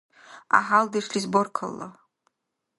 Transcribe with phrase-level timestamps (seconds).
[0.51, 1.87] ГӀяхӀялдешлис баркалла!